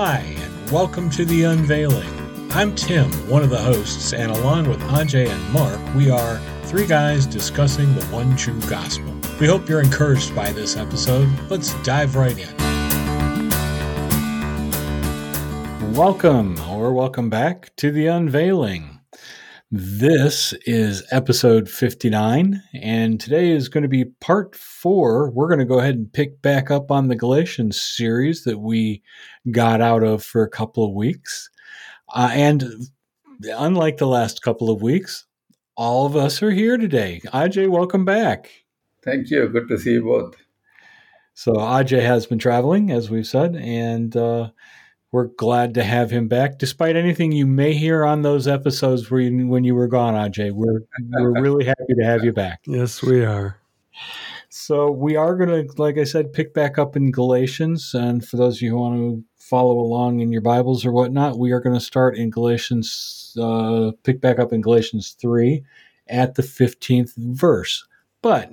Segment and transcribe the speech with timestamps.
[0.00, 2.06] Hi, and welcome to The Unveiling.
[2.52, 6.86] I'm Tim, one of the hosts, and along with Ajai and Mark, we are three
[6.86, 9.12] guys discussing the one true gospel.
[9.40, 11.28] We hope you're encouraged by this episode.
[11.50, 12.56] Let's dive right in.
[15.94, 18.97] Welcome, or welcome back to The Unveiling.
[19.70, 25.30] This is episode 59, and today is going to be part four.
[25.30, 29.02] We're going to go ahead and pick back up on the Galatians series that we
[29.50, 31.50] got out of for a couple of weeks.
[32.14, 32.64] Uh, and
[33.44, 35.26] unlike the last couple of weeks,
[35.76, 37.20] all of us are here today.
[37.26, 38.50] Ajai, welcome back.
[39.04, 39.50] Thank you.
[39.50, 40.34] Good to see you both.
[41.34, 44.48] So, Ajai has been traveling, as we've said, and uh,
[45.10, 49.20] we're glad to have him back, despite anything you may hear on those episodes where
[49.20, 50.52] you, when you were gone, Ajai.
[50.52, 52.60] We're we're really happy to have you back.
[52.66, 53.58] Yes, we are.
[54.50, 58.36] So we are going to, like I said, pick back up in Galatians, and for
[58.36, 61.60] those of you who want to follow along in your Bibles or whatnot, we are
[61.60, 65.64] going to start in Galatians, uh, pick back up in Galatians three,
[66.08, 67.86] at the fifteenth verse.
[68.20, 68.50] But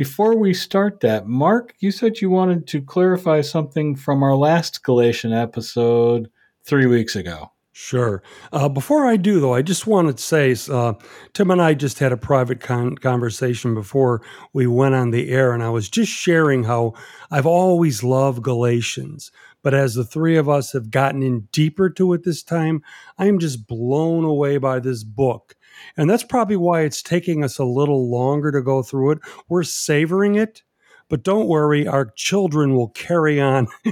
[0.00, 4.82] before we start that, Mark, you said you wanted to clarify something from our last
[4.82, 6.30] Galatian episode
[6.64, 7.52] three weeks ago.
[7.72, 8.22] Sure.
[8.50, 10.94] Uh, before I do, though, I just wanted to say uh,
[11.34, 14.22] Tim and I just had a private con- conversation before
[14.54, 16.94] we went on the air, and I was just sharing how
[17.30, 19.30] I've always loved Galatians.
[19.62, 22.82] But as the three of us have gotten in deeper to it this time,
[23.18, 25.56] I am just blown away by this book.
[25.96, 29.18] And that's probably why it's taking us a little longer to go through it.
[29.48, 30.62] We're savoring it,
[31.08, 33.66] but don't worry, our children will carry on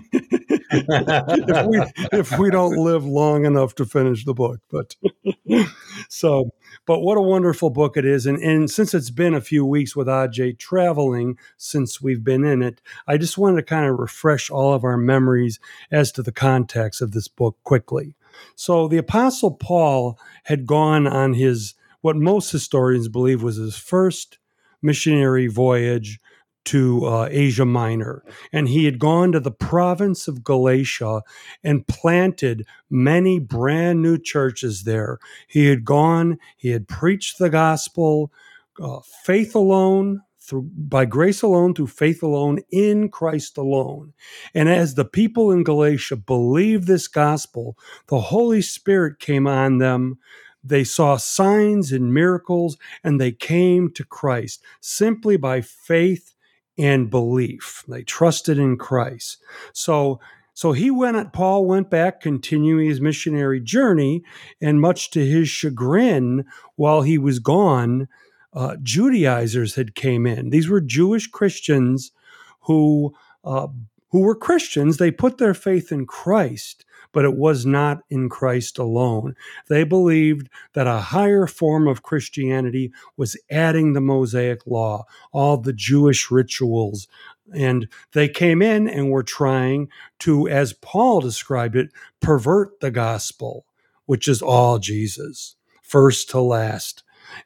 [0.71, 1.83] if, we,
[2.19, 4.61] if we don't live long enough to finish the book.
[4.71, 4.95] But
[6.09, 6.53] so,
[6.87, 8.25] but what a wonderful book it is.
[8.25, 12.63] And, and since it's been a few weeks with Ajai traveling since we've been in
[12.63, 15.59] it, I just wanted to kind of refresh all of our memories
[15.91, 18.15] as to the context of this book quickly.
[18.55, 24.39] So the Apostle Paul had gone on his what most historians believe was his first
[24.83, 26.21] missionary voyage
[26.65, 28.23] to uh, Asia Minor.
[28.53, 31.23] And he had gone to the province of Galatia
[31.65, 35.19] and planted many brand new churches there.
[35.49, 38.33] He had gone, he had preached the gospel,
[38.81, 40.23] uh, faith alone.
[40.41, 44.15] Through, by grace alone, through faith alone, in Christ alone.
[44.55, 47.77] And as the people in Galatia believed this gospel,
[48.07, 50.19] the Holy Spirit came on them
[50.63, 56.35] they saw signs and miracles and they came to Christ simply by faith
[56.77, 57.85] and belief.
[57.89, 59.39] They trusted in Christ.
[59.73, 60.21] So
[60.55, 64.23] so he went Paul went back continuing his missionary journey
[64.61, 66.45] and much to his chagrin
[66.77, 68.09] while he was gone
[68.53, 70.51] uh, Judaizers had came in.
[70.51, 72.13] These were Jewish Christians
[72.63, 73.15] who
[73.45, 73.69] uh,
[74.11, 74.97] who were Christians.
[74.97, 79.35] They put their faith in Christ, but it was not in Christ alone.
[79.69, 85.73] They believed that a higher form of Christianity was adding the Mosaic law, all the
[85.73, 87.09] Jewish rituals.
[87.55, 89.89] And they came in and were trying
[90.21, 93.65] to, as Paul described it, pervert the gospel,
[94.07, 97.03] which is all Jesus, first to last.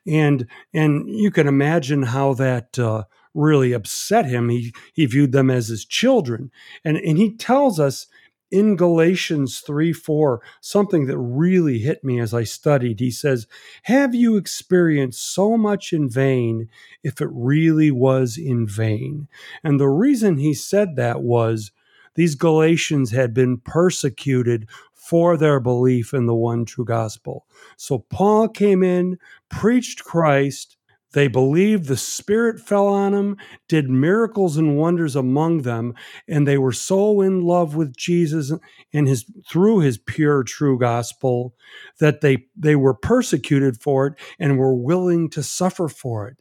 [0.06, 4.48] And and you can imagine how that uh, really upset him.
[4.48, 6.50] He he viewed them as his children,
[6.84, 8.06] and and he tells us
[8.52, 13.00] in Galatians 3 4, something that really hit me as I studied.
[13.00, 13.48] He says,
[13.84, 16.68] Have you experienced so much in vain
[17.02, 19.26] if it really was in vain?
[19.64, 21.72] And the reason he said that was
[22.14, 27.46] these Galatians had been persecuted for their belief in the one true gospel.
[27.76, 30.76] So Paul came in, preached Christ,
[31.12, 33.36] they believed the Spirit fell on them,
[33.68, 35.94] did miracles and wonders among them,
[36.26, 38.52] and they were so in love with Jesus
[38.92, 41.54] and his through his pure, true gospel
[41.98, 46.36] that they they were persecuted for it and were willing to suffer for it.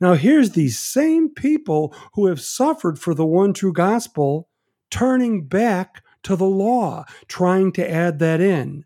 [0.00, 4.48] Now here's these same people who have suffered for the one true gospel
[4.90, 8.84] turning back to the law, trying to add that in.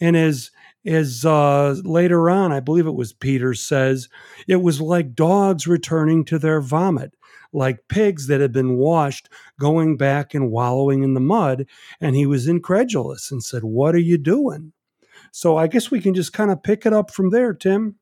[0.00, 0.50] And as
[0.84, 4.08] as uh, later on, I believe it was Peter says,
[4.48, 7.14] it was like dogs returning to their vomit,
[7.52, 9.28] like pigs that had been washed
[9.58, 11.66] going back and wallowing in the mud.
[12.00, 14.72] And he was incredulous and said, What are you doing?
[15.32, 17.96] So I guess we can just kind of pick it up from there, Tim.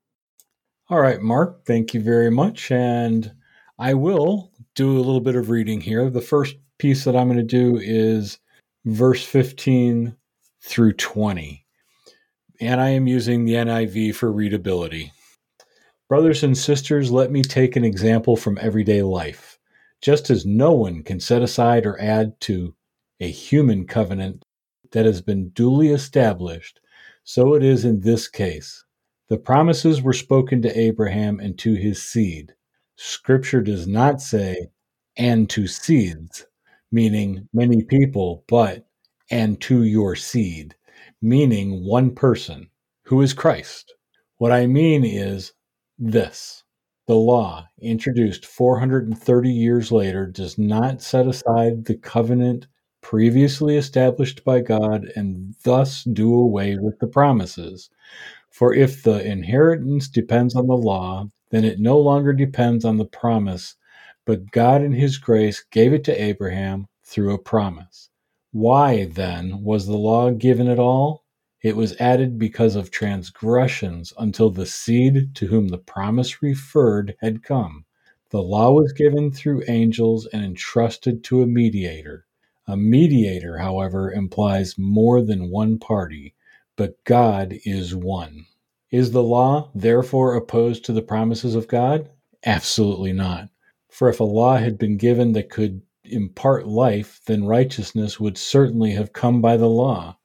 [0.89, 2.71] All right, Mark, thank you very much.
[2.71, 3.33] And
[3.79, 6.09] I will do a little bit of reading here.
[6.09, 8.39] The first piece that I'm going to do is
[8.87, 10.17] verse 15
[10.63, 11.67] through 20
[12.61, 15.13] and I am using the NIV for readability.
[16.09, 19.59] Brothers and sisters, let me take an example from everyday life.
[20.01, 22.75] Just as no one can set aside or add to
[23.21, 24.45] a human covenant
[24.93, 26.81] that has been duly established,
[27.25, 28.85] so it is in this case.
[29.29, 32.55] The promises were spoken to Abraham and to his seed.
[32.97, 34.69] Scripture does not say,
[35.17, 36.47] and to seeds,
[36.91, 38.87] meaning many people, but
[39.31, 40.75] and to your seed,
[41.21, 42.71] meaning one person,
[43.05, 43.95] who is Christ.
[44.37, 45.53] What I mean is
[45.99, 46.63] this
[47.07, 52.67] the law, introduced 430 years later, does not set aside the covenant
[53.01, 57.89] previously established by God and thus do away with the promises.
[58.51, 63.07] For if the inheritance depends on the law, then it no longer depends on the
[63.07, 63.77] promise,
[64.27, 68.11] but God in His grace gave it to Abraham through a promise.
[68.53, 71.25] Why, then, was the law given at all?
[71.63, 77.43] It was added because of transgressions until the seed to whom the promise referred had
[77.43, 77.85] come.
[78.31, 82.27] The law was given through angels and entrusted to a mediator.
[82.67, 86.35] A mediator, however, implies more than one party,
[86.77, 88.47] but God is one.
[88.91, 92.09] Is the law therefore opposed to the promises of God?
[92.45, 93.49] Absolutely not.
[93.91, 98.93] For if a law had been given that could impart life, then righteousness would certainly
[98.93, 100.17] have come by the law.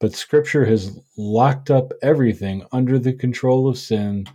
[0.00, 4.26] But Scripture has locked up everything under the control of sin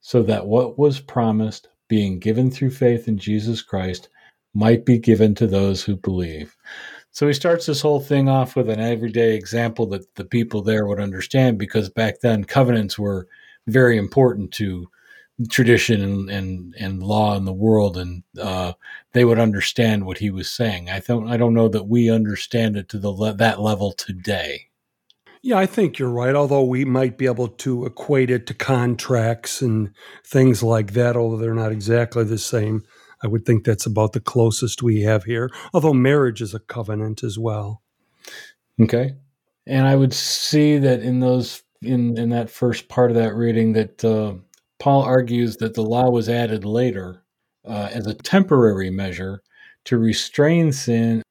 [0.00, 4.08] so that what was promised, being given through faith in Jesus Christ,
[4.54, 6.56] might be given to those who believe.
[7.10, 10.86] So he starts this whole thing off with an everyday example that the people there
[10.86, 13.26] would understand because back then covenants were
[13.66, 14.88] very important to
[15.50, 18.72] tradition and, and, and law in the world, and uh,
[19.12, 20.90] they would understand what he was saying.
[20.90, 24.68] I don't I don't know that we understand it to the le- that level today.
[25.42, 26.34] Yeah, I think you're right.
[26.34, 29.92] Although we might be able to equate it to contracts and
[30.24, 32.82] things like that, although they're not exactly the same.
[33.22, 37.24] I would think that's about the closest we have here, although marriage is a covenant
[37.24, 37.82] as well.
[38.80, 39.14] Okay.
[39.66, 43.72] And I would see that in those in in that first part of that reading
[43.74, 44.34] that uh,
[44.78, 47.24] Paul argues that the law was added later
[47.66, 49.42] uh, as a temporary measure
[49.84, 51.22] to restrain sin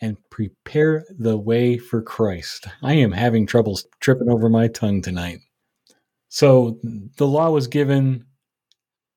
[0.00, 2.66] and prepare the way for Christ.
[2.82, 5.38] I am having trouble tripping over my tongue tonight.
[6.28, 6.78] So
[7.16, 8.26] the law was given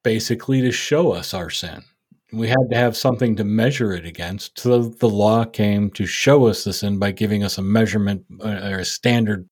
[0.04, 1.84] basically to show us our sin.
[2.32, 4.60] We had to have something to measure it against.
[4.60, 8.70] So the law came to show us the sin by giving us a measurement uh,
[8.72, 9.50] or a standard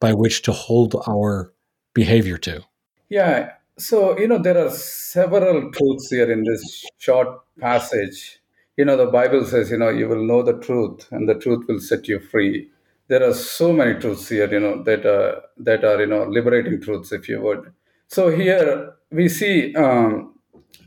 [0.00, 1.52] by which to hold our
[1.94, 2.62] behavior to.
[3.12, 3.52] Yeah.
[3.78, 7.28] So, you know, there are several truths here in this short
[7.60, 8.40] passage.
[8.78, 11.66] You know, the Bible says, you know, you will know the truth and the truth
[11.68, 12.70] will set you free.
[13.08, 16.80] There are so many truths here, you know, that are, that are, you know, liberating
[16.80, 17.74] truths, if you would.
[18.08, 20.34] So here we see um,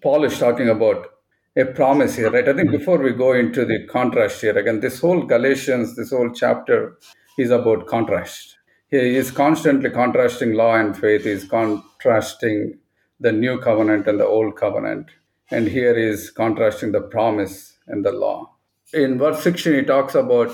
[0.02, 1.06] Paul is talking about
[1.56, 2.50] a promise here, right?
[2.50, 6.32] I think before we go into the contrast here, again, this whole Galatians, this whole
[6.32, 6.98] chapter
[7.38, 8.56] is about contrast.
[8.90, 11.24] He is constantly contrasting law and faith.
[11.24, 11.46] He's
[12.06, 12.78] contrasting
[13.20, 15.10] the new covenant and the old covenant.
[15.50, 18.56] And here is contrasting the promise and the law.
[18.94, 20.52] In verse 16, he talks about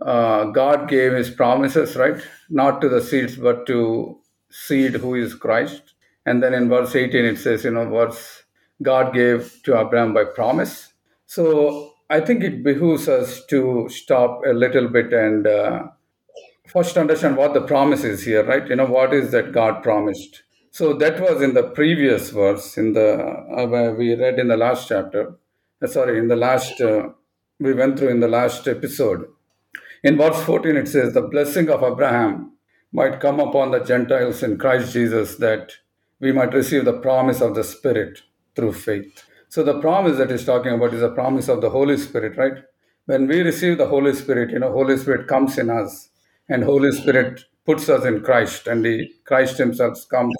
[0.00, 2.20] uh, God gave his promises, right?
[2.48, 4.18] Not to the seeds, but to
[4.50, 5.94] seed who is Christ.
[6.26, 8.44] And then in verse 18, it says, you know, verse
[8.82, 10.92] God gave to Abraham by promise.
[11.26, 15.84] So I think it behooves us to stop a little bit and uh,
[16.68, 18.68] first understand what the promise is here, right?
[18.68, 20.42] You know, what is that God promised?
[20.74, 24.88] So that was in the previous verse, in the uh, we read in the last
[24.88, 25.36] chapter.
[25.80, 27.10] Uh, sorry, in the last uh,
[27.60, 29.28] we went through in the last episode.
[30.02, 32.54] In verse 14, it says, "The blessing of Abraham
[32.90, 35.74] might come upon the Gentiles in Christ Jesus, that
[36.18, 38.22] we might receive the promise of the Spirit
[38.56, 39.22] through faith.
[39.48, 42.64] So, the promise that he's talking about is a promise of the Holy Spirit, right?
[43.06, 46.08] When we receive the Holy Spirit, you know, Holy Spirit comes in us,
[46.48, 50.34] and Holy Spirit puts us in Christ, and the Christ Himself comes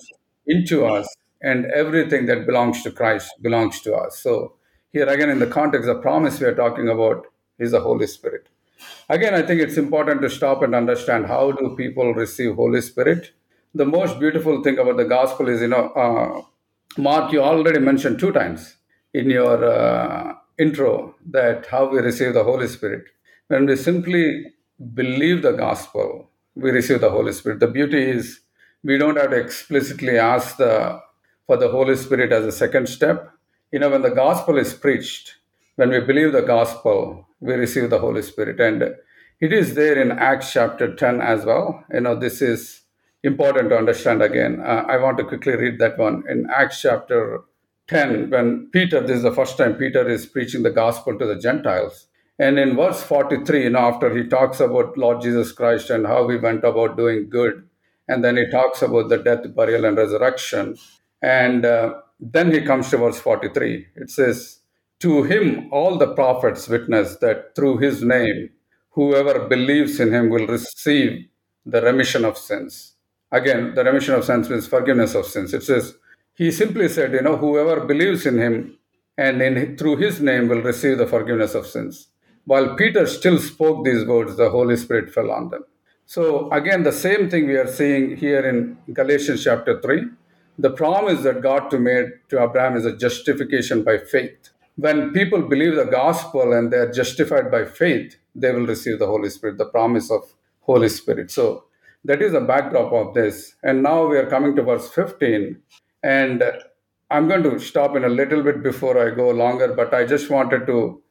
[0.47, 1.09] into us,
[1.43, 4.19] and everything that belongs to Christ belongs to us.
[4.19, 4.55] So,
[4.93, 7.27] here again, in the context, of promise we are talking about
[7.59, 8.49] is the Holy Spirit.
[9.09, 13.33] Again, I think it's important to stop and understand how do people receive Holy Spirit
[13.75, 16.43] the most beautiful thing about the gospel is, you know, uh,
[16.97, 18.77] Mark, you already mentioned two times
[19.13, 23.05] in your uh, intro that how we receive the Holy Spirit.
[23.49, 24.53] When we simply
[24.95, 27.59] believe the gospel, we receive the Holy Spirit.
[27.61, 28.41] The beauty is
[28.85, 31.01] we don't have to explicitly ask the
[31.47, 33.31] for the Holy Spirit as a second step.
[33.73, 35.35] You know, when the gospel is preached,
[35.77, 38.61] when we believe the gospel, we receive the Holy Spirit.
[38.61, 38.95] And
[39.41, 41.85] it is there in Acts chapter 10 as well.
[41.93, 42.83] You know, this is
[43.23, 44.63] important to understand again.
[44.65, 47.41] Uh, I want to quickly read that one in Acts chapter
[47.89, 51.39] 10, when Peter, this is the first time Peter is preaching the gospel to the
[51.39, 52.07] Gentiles.
[52.39, 56.25] And in verse 43, you know, after he talks about Lord Jesus Christ and how
[56.25, 57.69] we went about doing good,
[58.09, 60.77] and then he talks about the death, burial, and resurrection.
[61.23, 63.87] And uh, then he comes to verse 43.
[63.97, 64.61] It says,
[65.01, 68.51] To him all the prophets witness that through his name,
[68.91, 71.27] whoever believes in him will receive
[71.65, 72.95] the remission of sins.
[73.33, 75.55] Again, the remission of sins means forgiveness of sins.
[75.55, 75.95] It says,
[76.35, 78.79] He simply said, You know, whoever believes in him
[79.17, 82.09] and in, through his name will receive the forgiveness of sins.
[82.45, 85.65] While Peter still spoke these words, the Holy Spirit fell on them.
[86.07, 90.05] So, again, the same thing we are seeing here in Galatians chapter 3.
[90.59, 94.51] The promise that God made to Abraham is a justification by faith.
[94.77, 99.07] When people believe the gospel and they are justified by faith, they will receive the
[99.07, 101.31] Holy Spirit, the promise of Holy Spirit.
[101.31, 101.65] So
[102.05, 103.55] that is the backdrop of this.
[103.63, 105.59] And now we are coming to verse 15.
[106.03, 106.45] And
[107.11, 110.31] I'm going to stop in a little bit before I go longer, but I just
[110.31, 111.03] wanted to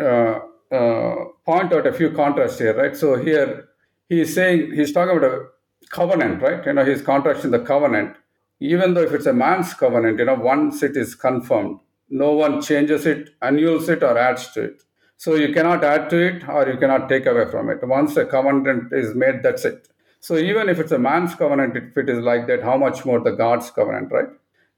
[0.00, 0.38] uh,
[0.74, 2.96] uh, point out a few contrasts here, right?
[2.96, 3.68] So here
[4.08, 5.46] he's saying, he's talking about a
[5.90, 6.64] covenant, right?
[6.64, 8.16] You know, he's contrasting the covenant.
[8.60, 12.62] Even though if it's a man's covenant, you know, once it is confirmed, no one
[12.62, 14.82] changes it, annuls it, or adds to it.
[15.18, 17.78] So you cannot add to it or you cannot take away from it.
[17.82, 19.88] Once a covenant is made, that's it.
[20.20, 23.20] So even if it's a man's covenant, if it is like that, how much more
[23.20, 24.28] the God's covenant, right?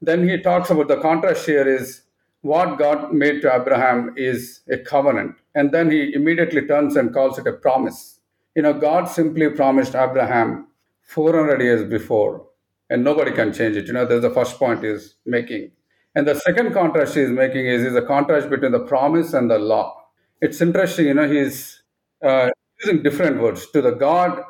[0.01, 2.01] Then he talks about the contrast here is
[2.41, 5.35] what God made to Abraham is a covenant.
[5.55, 8.18] And then he immediately turns and calls it a promise.
[8.55, 10.67] You know, God simply promised Abraham
[11.03, 12.47] 400 years before,
[12.89, 13.87] and nobody can change it.
[13.87, 15.71] You know, there's the first point is making.
[16.15, 19.59] And the second contrast he's making is, is a contrast between the promise and the
[19.59, 20.03] law.
[20.41, 21.83] It's interesting, you know, he's
[22.23, 22.49] uh,
[22.83, 23.69] using different words.
[23.71, 24.41] To the God,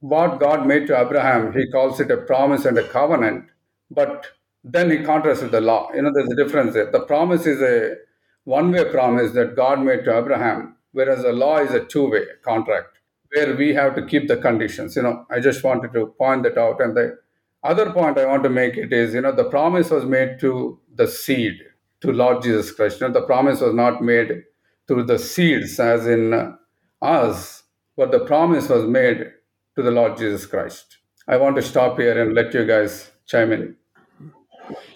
[0.00, 3.46] what God made to Abraham, he calls it a promise and a covenant.
[3.90, 4.26] But
[4.62, 5.90] then he contrasts with the law.
[5.94, 6.90] You know, there's a difference there.
[6.90, 7.96] The promise is a
[8.44, 12.24] one way promise that God made to Abraham, whereas the law is a two way
[12.44, 12.95] contract
[13.36, 14.96] where we have to keep the conditions.
[14.96, 16.80] You know, I just wanted to point that out.
[16.80, 17.18] And the
[17.62, 20.80] other point I want to make it is, you know, the promise was made to
[20.94, 21.58] the seed,
[22.00, 23.00] to Lord Jesus Christ.
[23.00, 24.44] You know, the promise was not made
[24.88, 26.56] through the seeds, as in
[27.02, 27.64] us,
[27.96, 29.32] but the promise was made
[29.74, 30.98] to the Lord Jesus Christ.
[31.28, 33.76] I want to stop here and let you guys chime in.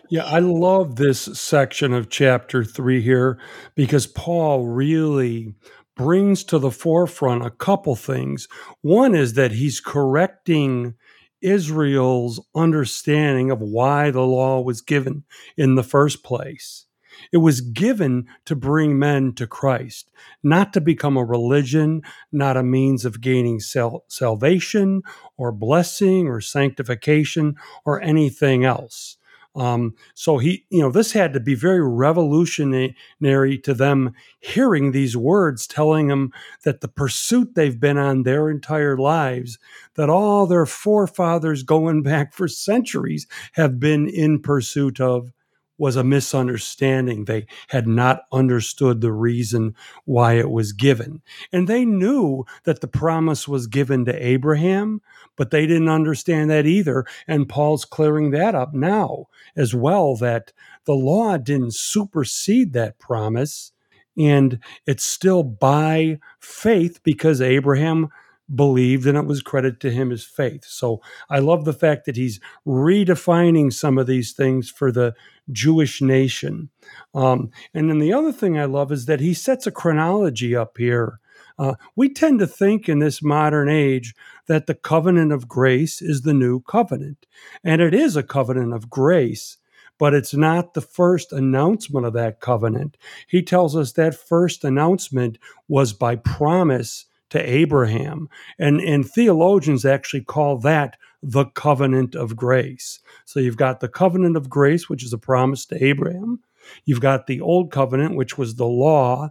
[0.09, 3.38] Yeah, I love this section of chapter three here
[3.76, 5.54] because Paul really
[5.97, 8.49] brings to the forefront a couple things.
[8.82, 10.94] One is that he's correcting
[11.40, 15.25] Israel's understanding of why the law was given
[15.56, 16.87] in the first place.
[17.32, 20.11] It was given to bring men to Christ,
[20.42, 25.02] not to become a religion, not a means of gaining sal- salvation
[25.37, 29.16] or blessing or sanctification or anything else.
[29.57, 35.16] Um, so he, you know, this had to be very revolutionary to them hearing these
[35.16, 36.33] words telling them
[36.64, 39.59] that the pursuit they've been on their entire lives,
[39.95, 45.33] that all their forefathers going back for centuries have been in pursuit of
[45.80, 47.25] was a misunderstanding.
[47.25, 51.22] They had not understood the reason why it was given.
[51.52, 55.00] And they knew that the promise was given to Abraham,
[55.37, 57.06] but they didn't understand that either.
[57.26, 60.52] And Paul's clearing that up now as well that
[60.84, 63.72] the law didn't supersede that promise.
[64.18, 68.10] And it's still by faith because Abraham
[68.54, 70.64] believed and it was credit to him as faith.
[70.64, 75.14] So I love the fact that he's redefining some of these things for the
[75.50, 76.71] Jewish nation.
[77.14, 80.78] Um, and then the other thing I love is that he sets a chronology up
[80.78, 81.21] here.
[81.59, 84.14] Uh, we tend to think in this modern age
[84.47, 87.26] that the covenant of grace is the new covenant,
[87.62, 89.59] and it is a covenant of grace,
[89.99, 92.97] but it's not the first announcement of that covenant.
[93.28, 95.37] He tells us that first announcement
[95.69, 98.28] was by promise to Abraham.
[98.58, 103.00] And, and theologians actually call that the covenant of grace.
[103.25, 106.40] So you've got the covenant of grace, which is a promise to Abraham.
[106.84, 109.30] You've got the old covenant, which was the law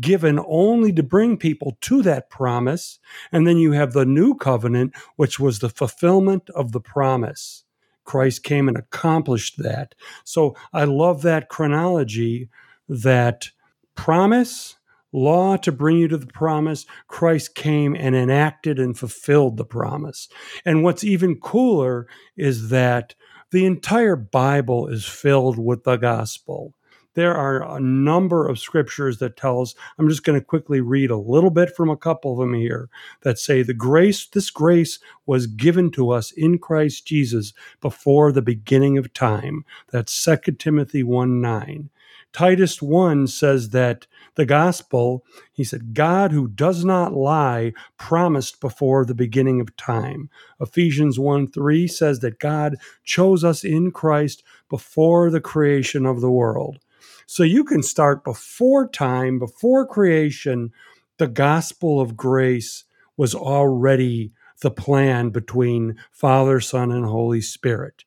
[0.00, 2.98] given only to bring people to that promise.
[3.32, 7.64] And then you have the new covenant, which was the fulfillment of the promise.
[8.04, 9.94] Christ came and accomplished that.
[10.24, 12.48] So I love that chronology
[12.88, 13.50] that
[13.94, 14.77] promise,
[15.12, 20.28] law to bring you to the promise, Christ came and enacted and fulfilled the promise.
[20.64, 23.14] And what's even cooler is that
[23.50, 26.74] the entire Bible is filled with the gospel.
[27.14, 29.74] there are a number of scriptures that tell us.
[29.98, 32.88] I'm just going to quickly read a little bit from a couple of them here
[33.22, 38.42] that say the grace, this grace was given to us in Christ Jesus before the
[38.42, 39.64] beginning of time.
[39.90, 41.90] That's 2 Timothy 1 9.
[42.32, 49.04] Titus 1 says that the gospel, he said, God who does not lie promised before
[49.04, 50.28] the beginning of time.
[50.60, 56.30] Ephesians 1 3 says that God chose us in Christ before the creation of the
[56.30, 56.78] world.
[57.26, 60.72] So you can start before time, before creation.
[61.18, 62.84] The gospel of grace
[63.16, 68.04] was already the plan between Father, Son, and Holy Spirit.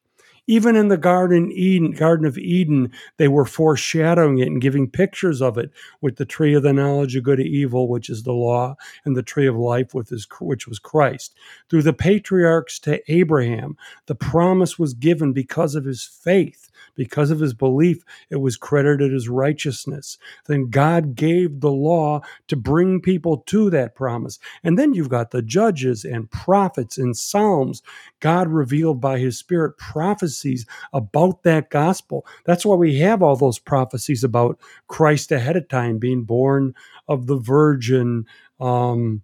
[0.52, 5.42] Even in the Garden Eden, Garden of Eden, they were foreshadowing it and giving pictures
[5.42, 8.34] of it with the tree of the knowledge of good and evil, which is the
[8.34, 11.34] law, and the tree of life, with his, which was Christ.
[11.70, 13.78] Through the patriarchs to Abraham,
[14.08, 19.14] the promise was given because of his faith because of his belief, it was credited
[19.14, 20.18] as righteousness.
[20.48, 24.40] Then God gave the law to bring people to that promise.
[24.64, 27.82] And then you've got the judges and prophets and Psalms.
[28.20, 29.78] God revealed by his Spirit
[30.42, 32.26] prophecies about that gospel.
[32.46, 36.74] That's why we have all those prophecies about Christ ahead of time being born
[37.08, 38.26] of the Virgin.
[38.60, 39.24] Um,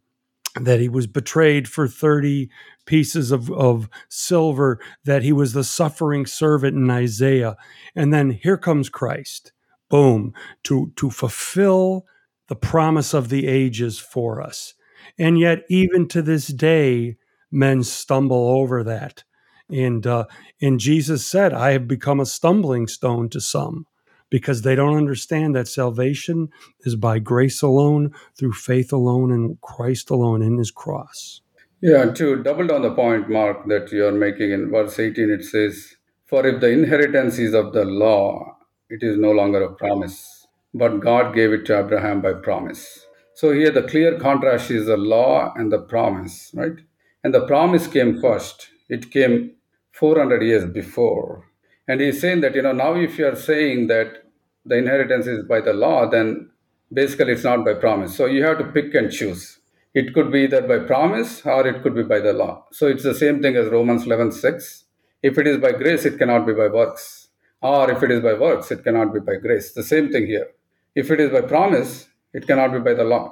[0.60, 2.50] that he was betrayed for 30
[2.88, 7.56] pieces of, of silver, that he was the suffering servant in Isaiah.
[7.96, 9.52] And then here comes Christ,
[9.88, 10.34] boom,
[10.64, 12.08] to, to fulfill
[12.48, 14.74] the promise of the ages for us.
[15.20, 17.18] And yet, even to this day,
[17.52, 19.24] men stumble over that.
[19.70, 20.26] And, uh,
[20.62, 23.86] and Jesus said, I have become a stumbling stone to some
[24.30, 26.50] because they don't understand that salvation
[26.82, 31.42] is by grace alone, through faith alone, and Christ alone in his cross.
[31.82, 35.30] Yeah, and to double down the point, Mark, that you are making in verse 18,
[35.30, 35.96] it says,
[36.26, 38.58] For if the inheritance is of the law,
[38.90, 43.06] it is no longer a promise, but God gave it to Abraham by promise.
[43.36, 46.80] So here the clear contrast is the law and the promise, right?
[47.24, 48.70] And the promise came first.
[48.90, 49.52] It came
[50.00, 51.46] 400 years before.
[51.88, 54.24] And he's saying that, you know, now if you are saying that
[54.66, 56.50] the inheritance is by the law, then
[56.92, 58.16] basically it's not by promise.
[58.16, 59.58] So you have to pick and choose
[60.00, 62.66] it could be either by promise or it could be by the law.
[62.72, 64.84] So it's the same thing as Romans 11:6.
[65.24, 67.30] If it is by grace, it cannot be by works.
[67.62, 69.74] Or if it is by works, it cannot be by grace.
[69.74, 70.50] The same thing here.
[70.94, 71.92] If it is by promise,
[72.34, 73.26] it cannot be by the law.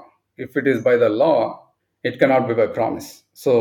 [0.46, 1.38] If it is by the law,
[2.04, 3.10] it cannot be by promise.
[3.34, 3.56] So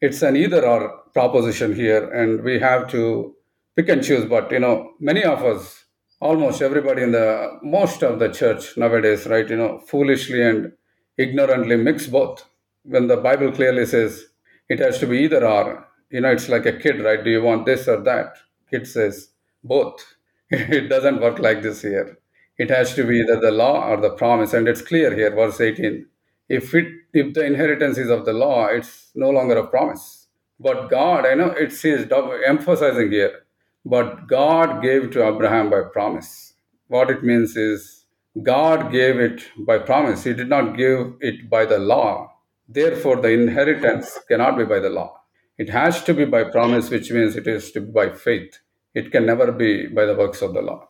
[0.00, 3.34] it's an either or proposition here, and we have to
[3.76, 4.24] pick and choose.
[4.24, 5.84] But you know, many of us,
[6.20, 10.72] almost everybody in the most of the church nowadays, right, you know, foolishly and
[11.16, 12.44] ignorantly mix both
[12.84, 14.24] when the Bible clearly says
[14.68, 15.86] it has to be either or.
[16.10, 17.22] You know, it's like a kid, right?
[17.22, 18.36] Do you want this or that?
[18.70, 19.30] Kid says
[19.62, 20.14] both.
[20.50, 22.18] it doesn't work like this here.
[22.56, 25.60] It has to be either the law or the promise, and it's clear here, verse
[25.60, 26.06] 18.
[26.48, 30.28] If it if the inheritance is of the law, it's no longer a promise.
[30.60, 32.08] But God, I know it says
[32.46, 33.42] emphasizing here,
[33.84, 36.54] but God gave to Abraham by promise.
[36.88, 38.04] What it means is
[38.42, 40.24] God gave it by promise.
[40.24, 42.32] He did not give it by the law.
[42.68, 45.20] Therefore, the inheritance cannot be by the law.
[45.58, 48.60] It has to be by promise, which means it is to be by faith.
[48.94, 50.88] It can never be by the works of the law.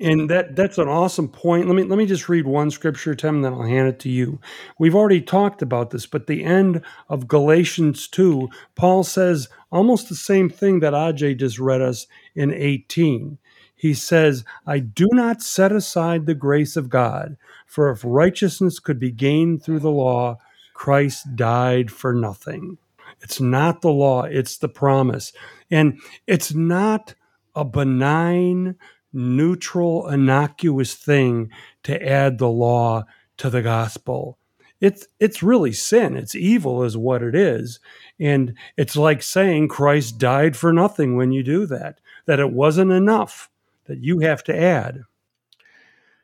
[0.00, 1.66] And that that's an awesome point.
[1.66, 4.08] Let me let me just read one scripture, Tim, and then I'll hand it to
[4.08, 4.40] you.
[4.78, 10.16] We've already talked about this, but the end of Galatians 2, Paul says almost the
[10.16, 13.38] same thing that Ajai just read us in 18
[13.78, 18.98] he says, I do not set aside the grace of God, for if righteousness could
[18.98, 20.38] be gained through the law,
[20.74, 22.78] Christ died for nothing.
[23.20, 25.32] It's not the law, it's the promise.
[25.70, 27.14] And it's not
[27.54, 28.74] a benign,
[29.12, 31.50] neutral, innocuous thing
[31.84, 33.04] to add the law
[33.38, 34.38] to the gospel.
[34.80, 36.16] It's it's really sin.
[36.16, 37.80] It's evil is what it is.
[38.20, 42.92] And it's like saying Christ died for nothing when you do that, that it wasn't
[42.92, 43.50] enough
[43.86, 45.02] that you have to add.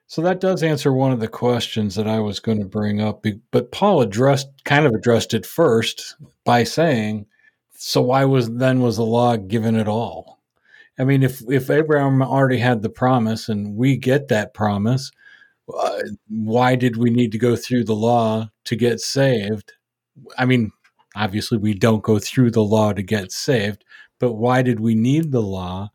[0.06, 3.24] So that does answer one of the questions that I was going to bring up,
[3.50, 7.26] but Paul addressed kind of addressed it first by saying,
[7.74, 10.38] "So why was then was the law given at all?"
[10.98, 15.11] I mean, if if Abraham already had the promise and we get that promise,
[15.72, 19.72] uh, why did we need to go through the law to get saved?
[20.38, 20.70] I mean,
[21.16, 23.85] obviously we don't go through the law to get saved,
[24.18, 25.90] but why did we need the law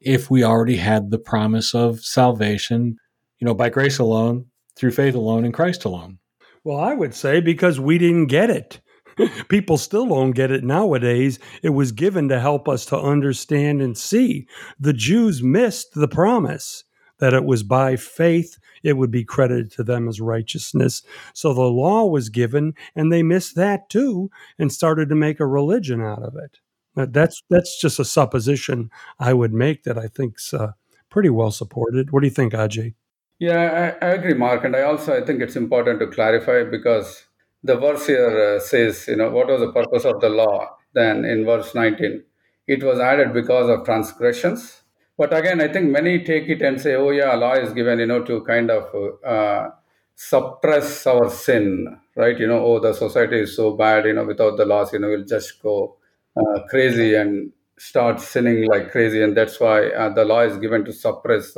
[0.00, 2.96] if we already had the promise of salvation,
[3.38, 6.18] you know, by grace alone, through faith alone, in Christ alone?
[6.64, 8.80] Well, I would say because we didn't get it.
[9.48, 11.38] People still don't get it nowadays.
[11.62, 14.46] It was given to help us to understand and see.
[14.78, 16.84] The Jews missed the promise.
[17.18, 21.02] that it was by faith it would be credited to them as righteousness.
[21.32, 25.46] So the law was given, and they missed that too, and started to make a
[25.46, 26.58] religion out of it.
[26.94, 30.72] That's that's just a supposition I would make that I think's uh,
[31.08, 32.10] pretty well supported.
[32.10, 32.94] What do you think, Ajai?
[33.38, 37.24] Yeah, I, I, agree, Mark, and I also I think it's important to clarify because
[37.62, 40.76] the verse here uh, says, you know, what was the purpose of the law?
[40.94, 42.24] Then in verse 19,
[42.66, 44.82] it was added because of transgressions.
[45.16, 48.06] But again, I think many take it and say, oh yeah, law is given, you
[48.06, 48.90] know, to kind of
[49.24, 49.70] uh,
[50.14, 52.38] suppress our sin, right?
[52.38, 55.08] You know, oh the society is so bad, you know, without the laws, you know,
[55.08, 55.96] we'll just go
[56.36, 60.84] uh, crazy and start sinning like crazy, and that's why uh, the law is given
[60.84, 61.52] to suppress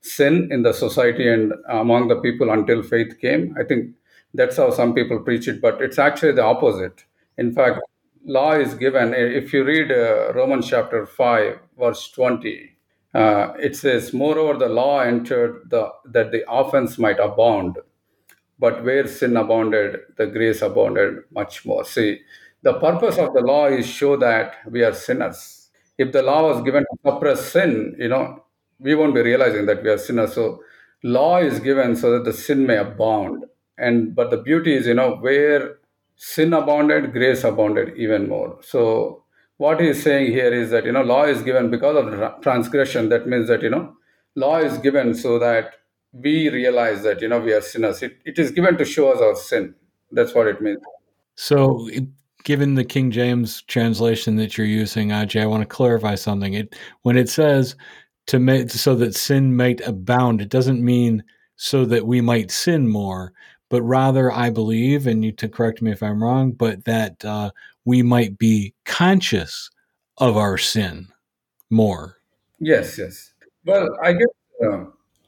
[0.00, 3.54] sin in the society and among the people until faith came.
[3.58, 3.94] I think
[4.34, 7.04] that's how some people preach it, but it's actually the opposite.
[7.38, 7.80] In fact,
[8.24, 9.14] law is given.
[9.14, 12.70] If you read uh, Romans chapter five, verse twenty.
[13.14, 17.78] Uh, it says, Moreover, the law entered the, that the offense might abound.
[18.58, 21.84] But where sin abounded, the grace abounded much more.
[21.84, 22.20] See,
[22.62, 25.70] the purpose of the law is show that we are sinners.
[25.96, 28.44] If the law was given to suppress sin, you know,
[28.80, 30.34] we won't be realizing that we are sinners.
[30.34, 30.64] So
[31.04, 33.44] law is given so that the sin may abound.
[33.78, 35.76] And but the beauty is, you know, where
[36.16, 38.58] sin abounded, grace abounded even more.
[38.62, 39.24] So
[39.56, 43.08] what he is saying here is that you know law is given because of transgression.
[43.08, 43.94] That means that you know
[44.34, 45.74] law is given so that
[46.12, 48.02] we realize that you know we are sinners.
[48.02, 49.74] It, it is given to show us our sin.
[50.12, 50.80] That's what it means.
[51.36, 51.88] So
[52.44, 56.54] given the King James translation that you're using, aj I want to clarify something.
[56.54, 57.76] It when it says
[58.26, 61.22] to make so that sin might abound, it doesn't mean
[61.56, 63.32] so that we might sin more,
[63.74, 67.50] but rather, I believe, and you to correct me if I'm wrong, but that uh,
[67.84, 69.68] we might be conscious
[70.16, 71.08] of our sin
[71.70, 72.18] more.
[72.60, 73.32] Yes, yes.
[73.66, 74.28] Well, I guess
[74.64, 74.84] uh,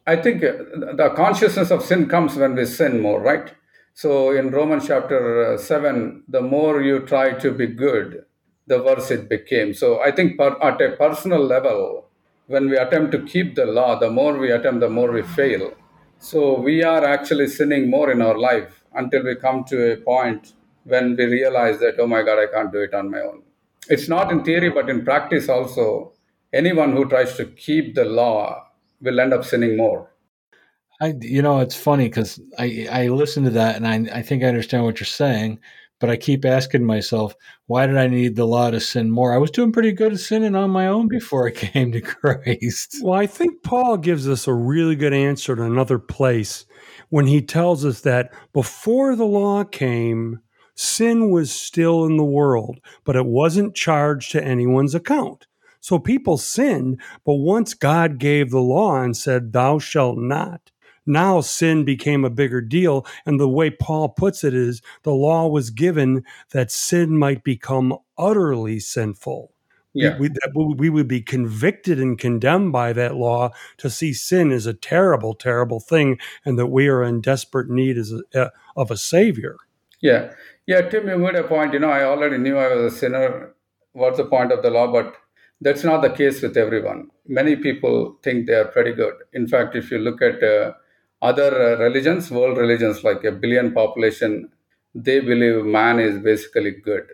[0.06, 0.52] I think uh,
[0.94, 3.52] the consciousness of sin comes when we sin more, right?
[3.94, 8.26] So in Romans chapter uh, 7, the more you try to be good,
[8.68, 9.74] the worse it became.
[9.74, 12.06] So I think per, at a personal level,
[12.46, 15.72] when we attempt to keep the law, the more we attempt, the more we fail.
[16.18, 20.54] So we are actually sinning more in our life until we come to a point
[20.84, 23.42] when we realize that, oh my God, I can't do it on my own.
[23.88, 26.12] It's not in theory, but in practice also.
[26.52, 28.66] Anyone who tries to keep the law
[29.00, 30.10] will end up sinning more.
[31.00, 34.42] I, you know, it's funny because I, I listen to that and I, I think
[34.42, 35.58] I understand what you're saying,
[35.98, 37.34] but I keep asking myself,
[37.66, 39.32] why did I need the law to sin more?
[39.32, 42.98] I was doing pretty good at sinning on my own before I came to Christ.
[43.02, 46.66] Well, I think Paul gives us a really good answer in another place
[47.08, 50.40] when he tells us that before the law came,
[50.74, 55.46] sin was still in the world, but it wasn't charged to anyone's account.
[55.80, 60.72] So people sinned, but once God gave the law and said, Thou shalt not,
[61.06, 63.06] now sin became a bigger deal.
[63.24, 67.96] And the way Paul puts it is the law was given that sin might become
[68.18, 69.52] utterly sinful.
[69.94, 70.18] Yeah.
[70.18, 74.66] We, we, we would be convicted and condemned by that law to see sin as
[74.66, 78.90] a terrible, terrible thing, and that we are in desperate need as a, uh, of
[78.90, 79.56] a savior.
[80.02, 80.34] Yeah,
[80.66, 81.72] yeah, Tim, you made a point.
[81.72, 83.54] You know, I already knew I was a sinner.
[83.92, 84.92] What's the point of the law?
[84.92, 85.14] But
[85.62, 87.08] that's not the case with everyone.
[87.26, 89.14] Many people think they are pretty good.
[89.32, 90.72] In fact, if you look at uh,
[91.22, 94.50] other uh, religions, world religions, like a billion population,
[94.94, 97.06] they believe man is basically good.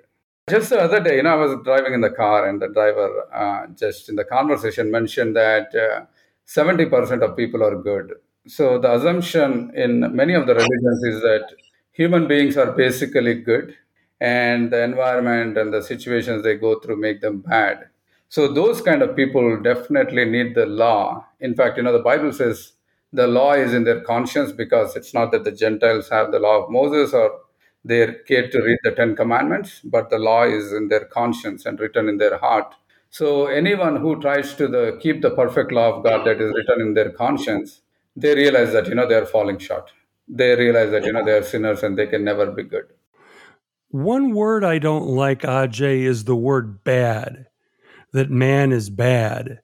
[0.50, 3.08] Just the other day, you know, I was driving in the car, and the driver
[3.32, 6.04] uh, just in the conversation mentioned that uh,
[6.46, 8.14] 70% of people are good.
[8.46, 11.54] So the assumption in many of the religions is that
[11.92, 13.76] human beings are basically good,
[14.20, 17.88] and the environment and the situations they go through make them bad.
[18.28, 21.26] So those kind of people definitely need the law.
[21.40, 22.72] In fact, you know, the Bible says
[23.12, 26.62] the law is in their conscience because it's not that the Gentiles have the law
[26.62, 27.40] of Moses or
[27.84, 31.78] they're cared to read the Ten Commandments, but the law is in their conscience and
[31.78, 32.74] written in their heart.
[33.10, 36.80] So anyone who tries to the, keep the perfect law of God that is written
[36.80, 37.82] in their conscience,
[38.16, 39.92] they realize that you know they are falling short.
[40.28, 42.86] They realize that you know they are sinners and they can never be good.
[43.88, 47.48] One word I don't like, Ajai, is the word bad.
[48.12, 49.60] That man is bad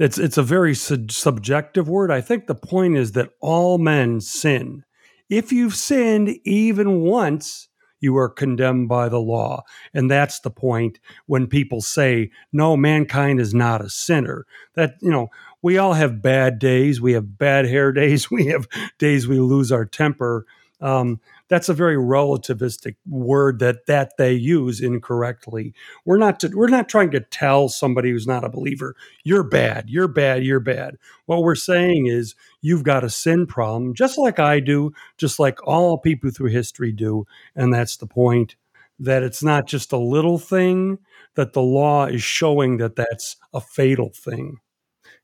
[0.00, 2.10] it's it's a very su- subjective word.
[2.10, 4.84] I think the point is that all men sin.
[5.28, 7.68] If you've sinned even once,
[8.00, 9.62] you are condemned by the law.
[9.94, 14.46] And that's the point when people say, no, mankind is not a sinner.
[14.74, 15.28] That, you know,
[15.62, 17.00] we all have bad days.
[17.00, 18.30] We have bad hair days.
[18.30, 18.66] We have
[18.98, 20.46] days we lose our temper.
[20.80, 25.74] Um, that's a very relativistic word that that they use incorrectly.
[26.06, 29.90] We're not to, we're not trying to tell somebody who's not a believer you're bad,
[29.90, 30.96] you're bad, you're bad.
[31.26, 35.58] What we're saying is you've got a sin problem, just like I do, just like
[35.66, 38.56] all people through history do, and that's the point.
[38.98, 40.98] That it's not just a little thing;
[41.34, 44.58] that the law is showing that that's a fatal thing.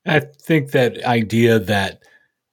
[0.07, 2.03] I think that idea that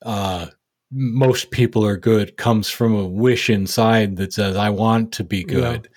[0.01, 0.47] uh,
[0.93, 5.43] most people are good comes from a wish inside that says, I want to be
[5.43, 5.89] good.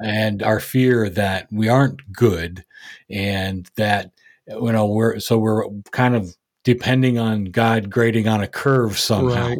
[0.00, 0.26] Yeah.
[0.28, 2.64] And our fear that we aren't good
[3.10, 4.12] and that,
[4.46, 9.48] you know, we're, so we're kind of depending on God grading on a curve somehow.
[9.48, 9.58] Right.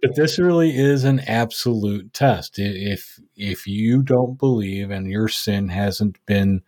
[0.00, 2.58] But this really is an absolute test.
[2.58, 6.62] If, if you don't believe and your sin hasn't been,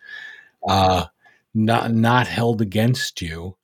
[0.66, 1.06] uh,
[1.54, 3.56] not, not held against you,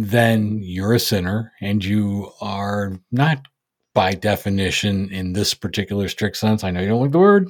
[0.00, 3.48] then you're a sinner and you are not
[3.94, 6.62] by definition in this particular strict sense.
[6.62, 7.48] I know you don't like the word,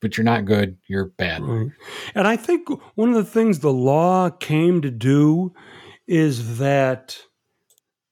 [0.00, 0.78] but you're not good.
[0.86, 1.42] You're bad.
[1.42, 1.70] Right.
[2.14, 5.52] And I think one of the things the law came to do
[6.06, 7.18] is that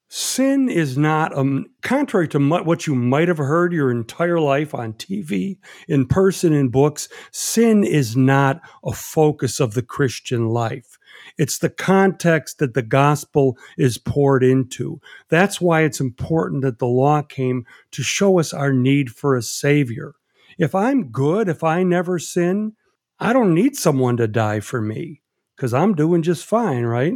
[0.08, 4.92] sin is not um, contrary to what you might have heard your entire life on
[4.92, 5.56] TV,
[5.88, 7.08] in person, in books.
[7.32, 10.97] Sin is not a focus of the Christian life.
[11.36, 15.00] It's the context that the gospel is poured into.
[15.28, 19.42] That's why it's important that the law came to show us our need for a
[19.42, 20.14] savior.
[20.58, 22.72] If I'm good, if I never sin,
[23.20, 25.22] I don't need someone to die for me
[25.56, 27.14] because I'm doing just fine, right?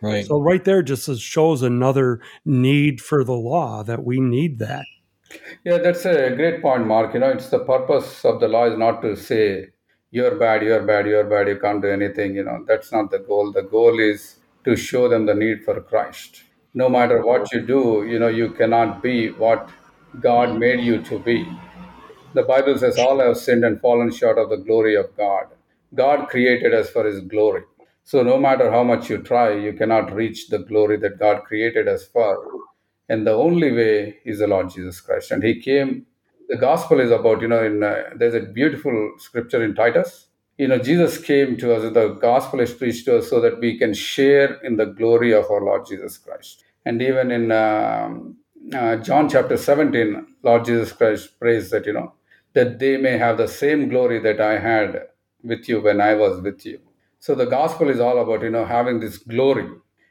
[0.00, 0.26] Right.
[0.26, 4.84] So right there just shows another need for the law that we need that.
[5.64, 7.14] Yeah, that's a great point, Mark.
[7.14, 9.68] You know, it's the purpose of the law is not to say
[10.14, 12.36] you're bad, you're bad, you're bad, you can't do anything.
[12.36, 13.50] You know, that's not the goal.
[13.50, 16.44] The goal is to show them the need for Christ.
[16.72, 19.68] No matter what you do, you know, you cannot be what
[20.20, 21.44] God made you to be.
[22.32, 25.46] The Bible says all have sinned and fallen short of the glory of God.
[25.92, 27.64] God created us for his glory.
[28.04, 31.88] So no matter how much you try, you cannot reach the glory that God created
[31.88, 32.38] us for.
[33.08, 35.32] And the only way is the Lord Jesus Christ.
[35.32, 36.06] And he came
[36.48, 40.26] the gospel is about you know in uh, there's a beautiful scripture in titus.
[40.58, 43.78] You know jesus came to us the gospel is preached to us so that we
[43.78, 46.64] can share in the glory of our lord jesus christ.
[46.86, 48.36] And even in um,
[48.74, 52.12] uh, john chapter 17 lord jesus christ prays that you know
[52.52, 55.02] that they may have the same glory that i had
[55.42, 56.78] with you when i was with you.
[57.20, 59.68] So the gospel is all about you know having this glory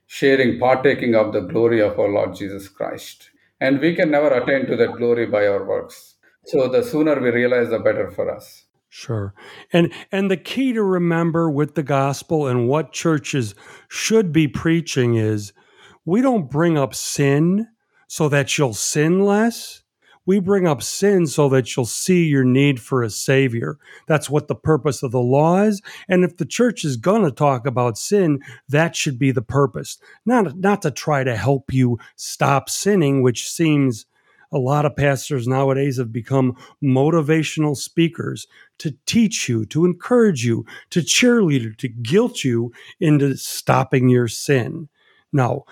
[0.07, 3.29] sharing partaking of the glory of our lord jesus christ.
[3.61, 6.12] And we can never attain to that glory by our works
[6.45, 8.65] so the sooner we realize, the better for us.
[8.89, 9.33] Sure.
[9.71, 13.55] And and the key to remember with the gospel and what churches
[13.87, 15.51] should be preaching is
[16.05, 17.69] we don't bring up sin
[18.07, 19.81] so that you'll sin less.
[20.25, 23.77] We bring up sin so that you'll see your need for a savior.
[24.07, 25.81] That's what the purpose of the law is.
[26.07, 29.97] And if the church is going to talk about sin, that should be the purpose.
[30.23, 34.05] Not not to try to help you stop sinning, which seems
[34.53, 40.65] a lot of pastors nowadays have become motivational speakers to teach you, to encourage you,
[40.91, 44.87] to cheerleader, to guilt you into stopping your sin.
[45.31, 45.63] Now,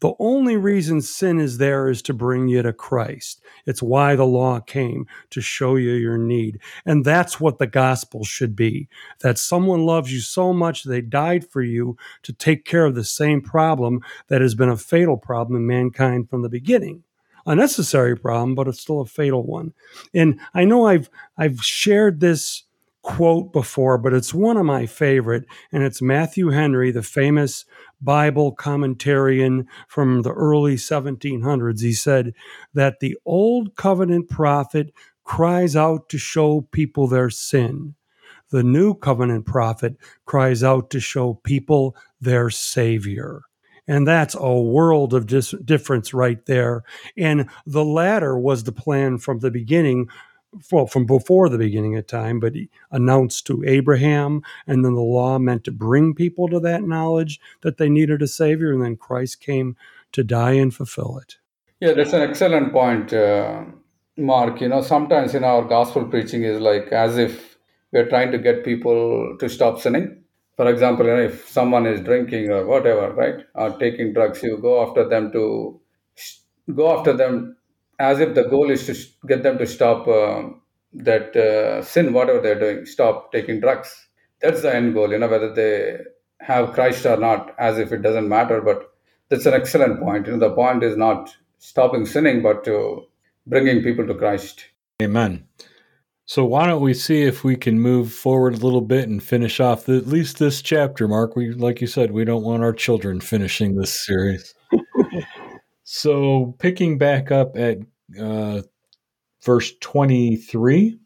[0.00, 3.42] the only reason sin is there is to bring you to Christ.
[3.66, 6.58] It's why the law came to show you your need.
[6.86, 8.88] And that's what the gospel should be
[9.20, 13.04] that someone loves you so much they died for you to take care of the
[13.04, 17.04] same problem that has been a fatal problem in mankind from the beginning
[17.46, 19.72] a necessary problem, but it's still a fatal one.
[20.14, 22.64] And I know I've I've shared this
[23.02, 27.64] quote before, but it's one of my favorite, and it's Matthew Henry, the famous
[28.00, 31.80] Bible commentarian from the early 1700s.
[31.80, 32.34] He said
[32.74, 34.92] that the old covenant prophet
[35.24, 37.94] cries out to show people their sin.
[38.50, 43.42] The new covenant prophet cries out to show people their savior.
[43.90, 46.84] And that's a world of dis- difference right there.
[47.16, 50.08] And the latter was the plan from the beginning,
[50.70, 52.52] well, from before the beginning of time, but
[52.92, 54.42] announced to Abraham.
[54.64, 58.28] And then the law meant to bring people to that knowledge that they needed a
[58.28, 58.72] Savior.
[58.72, 59.76] And then Christ came
[60.12, 61.38] to die and fulfill it.
[61.80, 63.64] Yeah, that's an excellent point, uh,
[64.16, 64.60] Mark.
[64.60, 67.58] You know, sometimes in our gospel preaching is like as if
[67.90, 70.19] we're trying to get people to stop sinning
[70.60, 74.58] for example, you know, if someone is drinking or whatever, right, or taking drugs, you
[74.58, 75.80] go after them to
[76.74, 77.56] go after them
[77.98, 78.94] as if the goal is to
[79.26, 80.42] get them to stop uh,
[80.92, 84.08] that uh, sin, whatever they're doing, stop taking drugs.
[84.42, 85.96] That's the end goal, you know, whether they
[86.40, 88.60] have Christ or not, as if it doesn't matter.
[88.60, 88.92] But
[89.30, 90.26] that's an excellent point.
[90.26, 93.06] You know, the point is not stopping sinning, but to
[93.46, 94.66] bringing people to Christ.
[95.00, 95.46] Amen.
[96.30, 99.58] So why don't we see if we can move forward a little bit and finish
[99.58, 101.34] off the, at least this chapter, Mark?
[101.34, 104.54] We, like you said, we don't want our children finishing this series.
[105.82, 107.78] so picking back up at
[108.16, 108.62] uh,
[109.42, 111.00] verse twenty-three,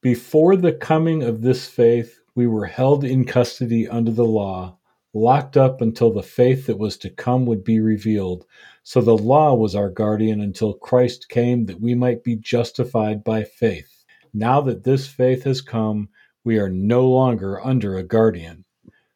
[0.00, 4.78] before the coming of this faith, we were held in custody under the law,
[5.12, 8.46] locked up until the faith that was to come would be revealed.
[8.84, 13.42] So the law was our guardian until Christ came that we might be justified by
[13.42, 13.95] faith.
[14.38, 16.10] Now that this faith has come,
[16.44, 18.66] we are no longer under a guardian.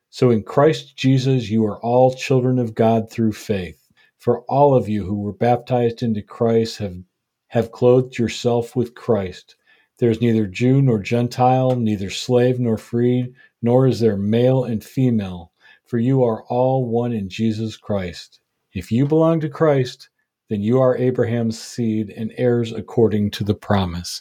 [0.09, 3.87] So in Christ Jesus, you are all children of God through faith.
[4.16, 6.96] For all of you who were baptized into Christ have,
[7.48, 9.56] have clothed yourself with Christ.
[9.98, 14.83] There is neither Jew nor Gentile, neither slave nor free, nor is there male and
[14.83, 15.52] female,
[15.85, 18.40] for you are all one in Jesus Christ.
[18.72, 20.09] If you belong to Christ,
[20.50, 24.20] then you are Abraham's seed and heirs according to the promise.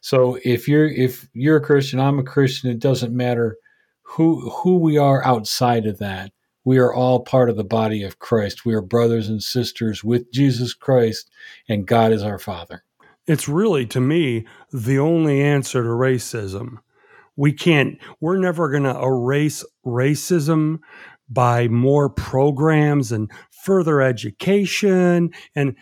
[0.00, 3.56] So if you're if you're a Christian, I'm a Christian, it doesn't matter
[4.02, 6.30] who who we are outside of that.
[6.64, 8.66] We are all part of the body of Christ.
[8.66, 11.30] We are brothers and sisters with Jesus Christ,
[11.68, 12.84] and God is our Father.
[13.26, 16.76] It's really, to me, the only answer to racism.
[17.36, 20.80] We can't, we're never going to erase racism
[21.30, 23.30] by more programs and
[23.62, 25.30] further education.
[25.54, 25.76] And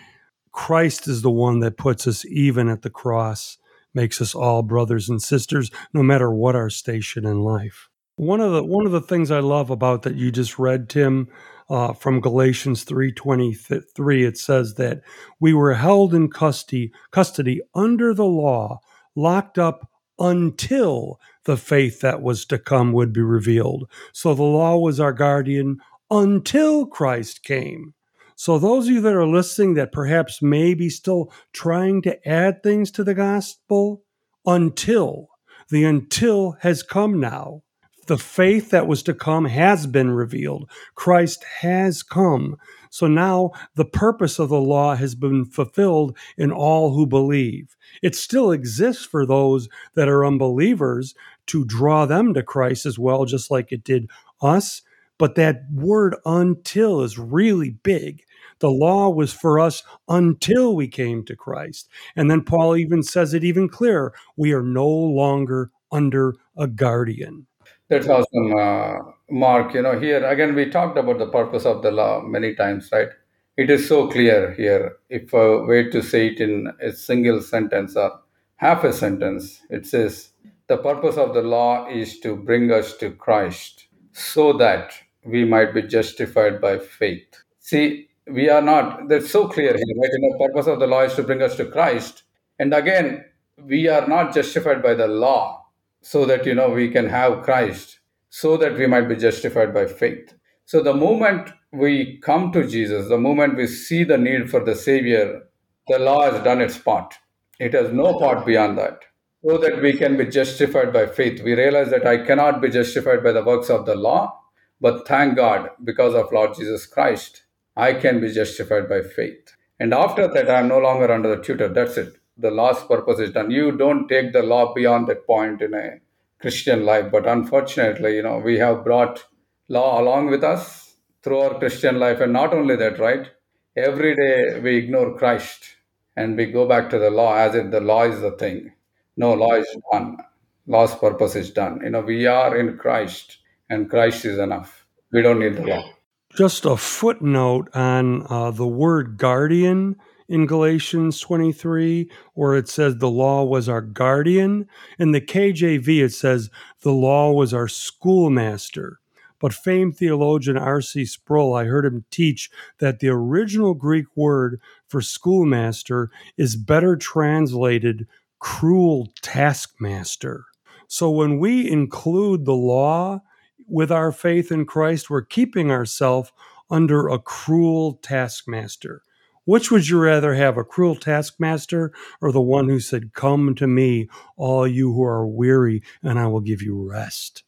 [0.53, 3.59] Christ is the one that puts us even at the cross,
[3.95, 7.89] makes us all brothers and sisters, no matter what our station in life.
[8.17, 11.29] One of the one of the things I love about that you just read, Tim,
[11.71, 15.03] uh, from Galatians three twenty three, it says that
[15.39, 18.81] we were held in custody custody under the law,
[19.15, 19.89] locked up
[20.19, 23.89] until the faith that was to come would be revealed.
[24.13, 25.79] So the law was our guardian
[26.11, 27.95] until Christ came.
[28.37, 32.63] So, those of you that are listening that perhaps may be still trying to add
[32.63, 34.05] things to the gospel,
[34.49, 35.29] until
[35.71, 37.63] the until has come now.
[38.07, 40.71] The faith that was to come has been revealed.
[40.95, 42.57] Christ has come.
[42.89, 47.77] So now the purpose of the law has been fulfilled in all who believe.
[48.03, 51.15] It still exists for those that are unbelievers
[51.49, 54.09] to draw them to Christ as well, just like it did
[54.41, 54.81] us.
[55.19, 58.23] But that word until is really big.
[58.61, 61.89] The law was for us until we came to Christ.
[62.17, 67.47] And then Paul even says it even clearer we are no longer under a guardian.
[67.89, 68.99] That's awesome, uh,
[69.31, 69.75] Mark.
[69.75, 73.09] You know, here again, we talked about the purpose of the law many times, right?
[73.57, 74.97] It is so clear here.
[75.09, 78.21] If a way to say it in a single sentence or
[78.57, 80.31] half a sentence, it says,
[80.67, 84.93] The purpose of the law is to bring us to Christ so that
[85.25, 87.27] we might be justified by faith.
[87.61, 90.11] See, we are not, that's so clear here, right?
[90.13, 92.25] You know, purpose of the law is to bring us to Christ.
[92.59, 93.25] And again,
[93.57, 95.67] we are not justified by the law
[96.01, 97.99] so that, you know, we can have Christ,
[98.31, 100.35] so that we might be justified by faith.
[100.65, 104.75] So the moment we come to Jesus, the moment we see the need for the
[104.75, 105.43] Savior,
[105.89, 107.15] the law has done its part.
[107.59, 109.01] It has no part beyond that.
[109.45, 111.43] So that we can be justified by faith.
[111.43, 114.39] We realize that I cannot be justified by the works of the law,
[114.81, 117.43] but thank God, because of Lord Jesus Christ,
[117.77, 119.57] I can be justified by faith.
[119.81, 121.69] And after that, I am no longer under the tutor.
[121.69, 122.17] That's it.
[122.37, 123.51] The law's purpose is done.
[123.51, 126.01] You don't take the law beyond that point in a
[126.41, 127.11] Christian life.
[127.11, 129.25] But unfortunately, you know, we have brought
[129.69, 132.21] law along with us through our Christian life.
[132.21, 133.29] And not only that, right?
[133.77, 135.77] Every day we ignore Christ
[136.17, 138.73] and we go back to the law as if the law is the thing.
[139.17, 140.19] No, law is done.
[140.67, 141.81] Law's purpose is done.
[141.83, 143.39] You know, we are in Christ
[143.71, 144.87] and Christ is enough.
[145.13, 145.91] We don't need the law.
[146.37, 149.97] Just a footnote on uh, the word guardian
[150.29, 154.69] in Galatians 23, where it says the law was our guardian.
[154.99, 156.51] In the KJV, it says
[156.83, 159.01] the law was our schoolmaster.
[159.41, 161.05] But famed theologian R.C.
[161.05, 168.07] Sproul, I heard him teach that the original Greek word for schoolmaster is better translated
[168.41, 170.45] cruel taskmaster.
[170.89, 173.23] So when we include the law
[173.69, 176.33] with our faith in Christ, we're keeping ourselves
[176.71, 179.03] under a cruel taskmaster.
[179.45, 183.67] Which would you rather have, a cruel taskmaster or the one who said, Come to
[183.67, 187.45] me, all you who are weary, and I will give you rest?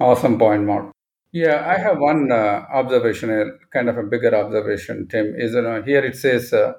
[0.00, 0.92] Awesome point, Mark.
[1.30, 5.34] Yeah, I have one uh, observation, a kind of a bigger observation, Tim.
[5.36, 6.72] Is you know, here it says uh,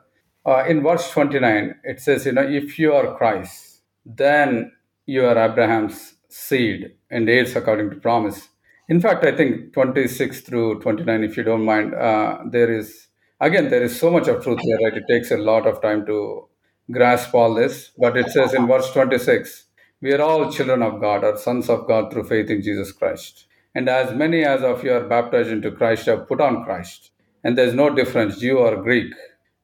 [0.46, 4.74] uh, in verse 29, it says, you know, if you are Christ, then
[5.06, 8.50] you are Abraham's seed and heirs according to promise.
[8.90, 13.08] In fact, I think 26 through 29, if you don't mind, uh, there is,
[13.40, 14.98] again, there is so much of truth here, right?
[14.98, 16.48] It takes a lot of time to
[16.92, 17.92] grasp all this.
[17.98, 19.66] But it says in verse 26
[20.02, 23.46] We are all children of God, or sons of God through faith in Jesus Christ.
[23.76, 27.12] And as many as of you are baptized into Christ have put on Christ.
[27.44, 29.14] And there's no difference, Jew or Greek.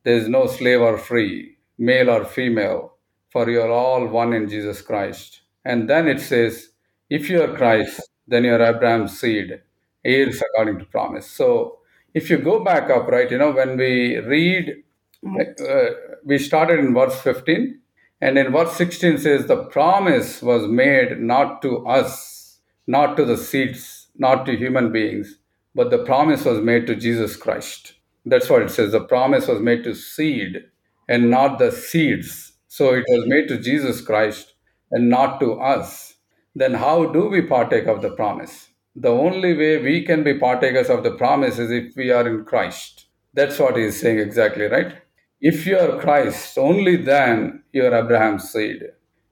[0.03, 2.95] There is no slave or free, male or female,
[3.29, 5.41] for you are all one in Jesus Christ.
[5.65, 6.69] And then it says,
[7.09, 9.61] If you are Christ, then you are Abraham's seed,
[10.05, 11.29] heirs according to promise.
[11.29, 11.79] So
[12.13, 14.83] if you go back up, right, you know, when we read,
[15.27, 15.85] uh,
[16.25, 17.79] we started in verse 15,
[18.21, 23.37] and in verse 16 says, The promise was made not to us, not to the
[23.37, 25.39] seeds, not to human beings,
[25.75, 27.93] but the promise was made to Jesus Christ.
[28.25, 28.91] That's what it says.
[28.91, 30.65] The promise was made to seed
[31.07, 32.53] and not the seeds.
[32.67, 34.53] So it was made to Jesus Christ
[34.91, 36.08] and not to us.
[36.55, 38.69] Then how do we partake of the promise?
[38.95, 42.43] The only way we can be partakers of the promise is if we are in
[42.43, 43.05] Christ.
[43.33, 44.95] That's what he is saying exactly, right?
[45.39, 48.83] If you are Christ, only then you are Abraham's seed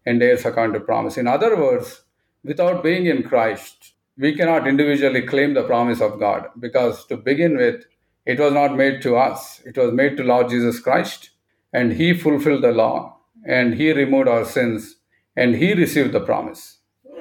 [0.06, 1.18] and heirs according to promise.
[1.18, 2.04] In other words,
[2.44, 7.58] without being in Christ, we cannot individually claim the promise of God because to begin
[7.58, 7.86] with,
[8.26, 9.62] it was not made to us.
[9.66, 11.32] It was made to Lord Jesus Christ,
[11.74, 14.96] and He fulfilled the law, and He removed our sins,
[15.36, 16.77] and He received the promise.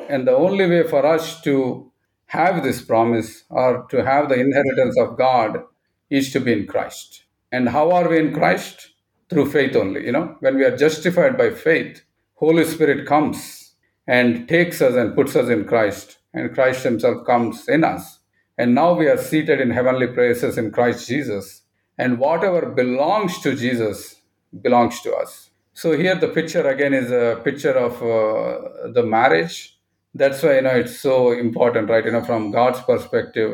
[0.09, 1.93] And the only way for us to
[2.27, 5.63] have this promise or to have the inheritance of God
[6.11, 7.25] is to be in Christ.
[7.53, 8.91] And how are we in Christ?
[9.29, 10.05] Through faith only.
[10.07, 12.03] You know, when we are justified by faith,
[12.35, 13.75] Holy Spirit comes
[14.07, 18.21] and takes us and puts us in Christ, and Christ Himself comes in us
[18.59, 21.63] and now we are seated in heavenly places in Christ Jesus.
[21.99, 24.17] And whatever belongs to Jesus
[24.63, 25.51] belongs to us.
[25.75, 29.76] So here the picture again is a picture of uh, the marriage.
[30.17, 32.05] That's why you know it's so important, right?
[32.05, 33.51] You know, from God's perspective,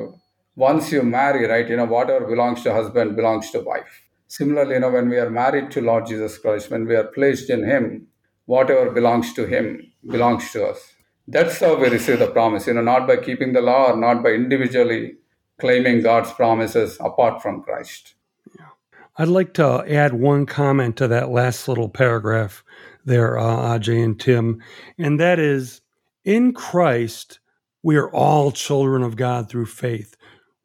[0.55, 4.03] once you marry, right, you know, whatever belongs to husband belongs to wife.
[4.29, 7.51] Similarly, you know, when we are married to Lord Jesus Christ, when we are placed
[7.51, 8.07] in Him,
[8.47, 10.93] whatever belongs to Him belongs to us.
[11.27, 14.23] That's how we receive the promise, you know, not by keeping the law or not
[14.23, 15.17] by individually
[15.59, 18.15] claiming God's promises apart from Christ.
[19.17, 22.65] I'd like to add one comment to that last little paragraph
[23.05, 24.63] there, uh, Ajai and Tim,
[24.99, 25.81] and that is
[26.25, 27.41] in Christ,
[27.83, 30.15] we are all children of God through faith.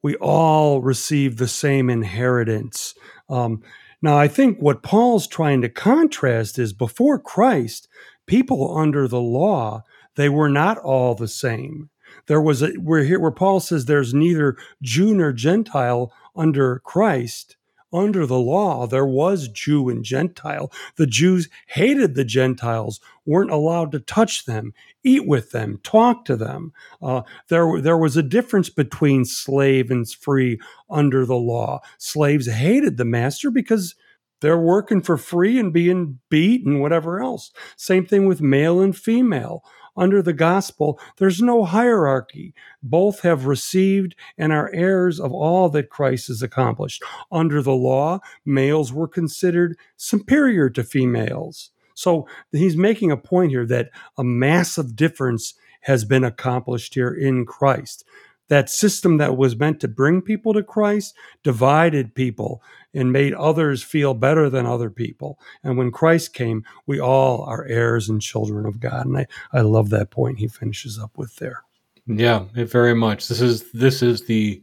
[0.04, 2.94] We all receive the same inheritance.
[3.30, 3.64] Um,
[4.02, 7.88] now, I think what Paul's trying to contrast is before Christ,
[8.28, 9.84] people under the law
[10.18, 11.90] they were not all the same.
[12.26, 17.56] There was a, we're here where Paul says there's neither Jew nor Gentile under Christ.
[17.94, 20.72] Under the law, there was Jew and Gentile.
[20.98, 24.74] The Jews hated the Gentiles, weren't allowed to touch them,
[25.04, 26.74] eat with them, talk to them.
[27.02, 30.60] Uh, there, there was a difference between slave and free
[30.90, 31.80] under the law.
[31.98, 33.96] Slaves hated the master because
[34.42, 37.52] they're working for free and being beat and whatever else.
[37.78, 39.64] Same thing with male and female
[39.98, 42.54] under the gospel, there's no hierarchy.
[42.84, 47.04] Both have received and are heirs of all that Christ has accomplished.
[47.32, 51.72] Under the law, males were considered superior to females.
[51.96, 57.46] So he's making a point here that a massive difference has been accomplished here in
[57.46, 58.06] Christ
[58.50, 62.62] that system that was meant to bring people to Christ divided people
[62.94, 65.40] and made others feel better than other people.
[65.64, 69.06] And when Christ came, we all are heirs and children of God.
[69.06, 71.64] And I, I love that point he finishes up with there.
[72.08, 73.28] Yeah, very much.
[73.28, 74.62] This is this is the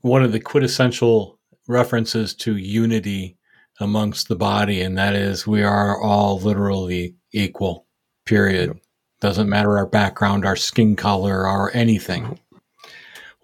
[0.00, 1.38] one of the quintessential
[1.68, 3.36] references to unity
[3.78, 7.86] amongst the body, and that is we are all literally equal.
[8.24, 8.68] Period.
[8.68, 8.76] Yep.
[9.20, 12.38] Doesn't matter our background, our skin color, or anything.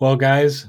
[0.03, 0.67] Well, guys,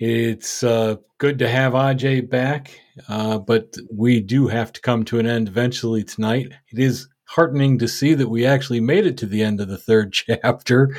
[0.00, 5.20] it's uh, good to have Aj back, uh, but we do have to come to
[5.20, 6.48] an end eventually tonight.
[6.72, 9.78] It is heartening to see that we actually made it to the end of the
[9.78, 10.96] third chapter.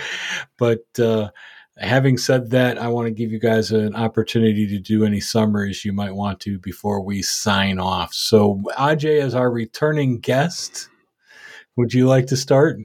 [0.57, 1.31] But uh,
[1.77, 5.83] having said that, I want to give you guys an opportunity to do any summaries
[5.83, 8.13] you might want to before we sign off.
[8.13, 10.87] So, Aj, as our returning guest,
[11.75, 12.79] would you like to start?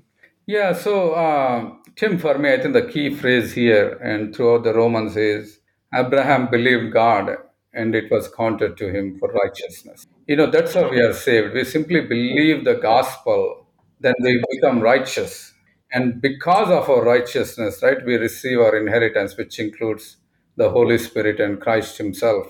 [0.49, 4.72] Yeah, so uh, Tim, for me, I think the key phrase here and throughout the
[4.72, 5.59] Romans is
[5.92, 7.36] Abraham believed God
[7.74, 10.07] and it was counted to him for righteousness.
[10.28, 11.55] You know, that's how we are saved.
[11.55, 13.66] We simply believe the gospel,
[13.99, 15.53] then we become righteous.
[15.90, 20.18] And because of our righteousness, right, we receive our inheritance, which includes
[20.55, 22.46] the Holy Spirit and Christ Himself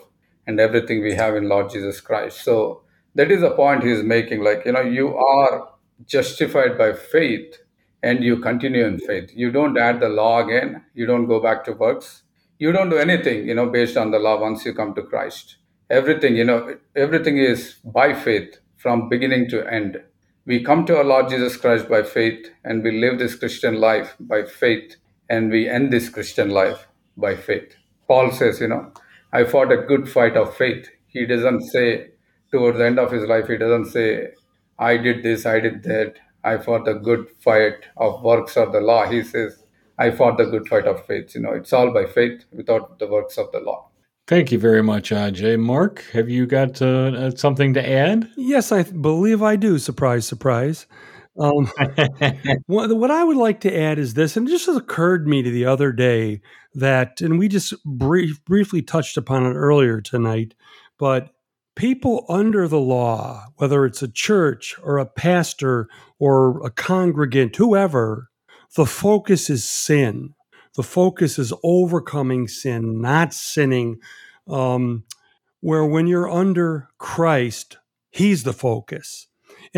[0.46, 2.44] and everything we have in Lord Jesus Christ.
[2.44, 2.82] So
[3.14, 4.44] that is the point He is making.
[4.44, 5.70] Like, you know, you are
[6.04, 7.56] justified by faith
[8.02, 9.30] and you continue in faith.
[9.34, 10.84] You don't add the law again.
[10.94, 12.22] You don't go back to works.
[12.58, 15.56] You don't do anything, you know, based on the law once you come to Christ.
[15.90, 20.02] Everything, you know, everything is by faith from beginning to end.
[20.44, 24.16] We come to our Lord Jesus Christ by faith, and we live this Christian life
[24.18, 24.96] by faith,
[25.28, 27.76] and we end this Christian life by faith.
[28.06, 28.92] Paul says, You know,
[29.32, 30.88] I fought a good fight of faith.
[31.06, 32.10] He doesn't say,
[32.50, 34.28] towards the end of his life, he doesn't say,
[34.78, 36.14] I did this, I did that,
[36.48, 39.06] I fought the good fight of works of the law.
[39.06, 39.64] He says,
[39.98, 41.34] I fought the good fight of faith.
[41.34, 43.90] You know, it's all by faith without the works of the law.
[44.26, 45.58] Thank you very much, Ajai.
[45.58, 48.30] Mark, have you got uh, uh something to add?
[48.36, 49.78] Yes, I believe I do.
[49.78, 50.86] Surprise, surprise.
[51.38, 51.70] Um,
[52.66, 55.42] what, what, I would like to add is this, and it just occurred to me
[55.42, 56.40] to the other day
[56.74, 60.54] that, and we just brief, briefly touched upon it earlier tonight,
[60.98, 61.30] but
[61.78, 68.30] people under the law, whether it's a church or a pastor or a congregant, whoever,
[68.74, 70.34] the focus is sin.
[70.74, 73.98] The focus is overcoming sin, not sinning.
[74.48, 75.04] Um,
[75.60, 77.78] where when you're under Christ,
[78.10, 79.28] He's the focus.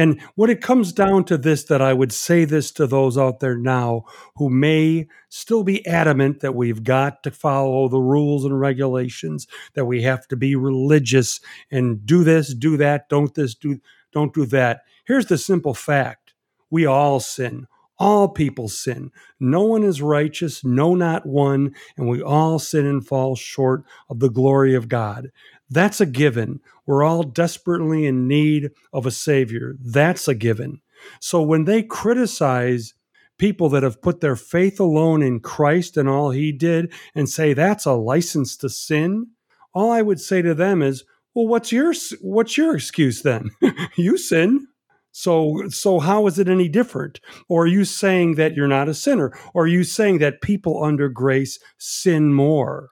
[0.00, 3.40] And what it comes down to this, that I would say this to those out
[3.40, 4.04] there now
[4.36, 9.84] who may still be adamant that we've got to follow the rules and regulations, that
[9.84, 11.38] we have to be religious
[11.70, 13.78] and do this, do that, don't this, do
[14.10, 14.84] don't do that.
[15.04, 16.32] Here's the simple fact.
[16.70, 17.66] We all sin.
[17.98, 19.10] All people sin.
[19.38, 24.20] No one is righteous, no, not one, and we all sin and fall short of
[24.20, 25.30] the glory of God.
[25.70, 26.60] That's a given.
[26.84, 29.76] We're all desperately in need of a Savior.
[29.80, 30.80] That's a given.
[31.20, 32.94] So when they criticize
[33.38, 37.52] people that have put their faith alone in Christ and all He did and say
[37.52, 39.28] that's a license to sin,
[39.72, 41.04] all I would say to them is,
[41.34, 43.50] well, what's your what's your excuse then?
[43.96, 44.66] you sin.
[45.12, 47.20] So so how is it any different?
[47.48, 49.32] Or are you saying that you're not a sinner?
[49.54, 52.90] Or are you saying that people under grace sin more?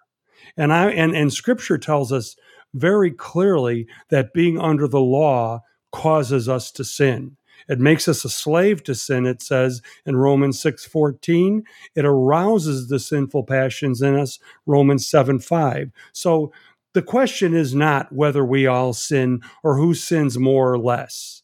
[0.57, 2.37] And I and, and scripture tells us
[2.75, 5.63] very clearly that being under the law
[5.93, 7.37] causes us to sin.
[7.69, 11.65] It makes us a slave to sin, it says in Romans 6:14.
[11.95, 15.91] It arouses the sinful passions in us, Romans 7 5.
[16.13, 16.53] So
[16.95, 21.43] the question is not whether we all sin or who sins more or less.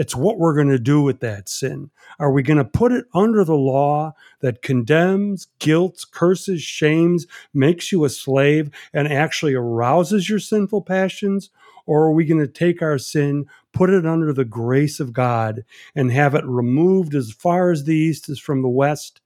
[0.00, 1.90] It's what we're going to do with that sin.
[2.18, 7.92] Are we going to put it under the law that condemns, guilt, curses, shames, makes
[7.92, 11.50] you a slave, and actually arouses your sinful passions?
[11.84, 13.44] Or are we going to take our sin,
[13.74, 17.94] put it under the grace of God, and have it removed as far as the
[17.94, 19.20] east is from the west?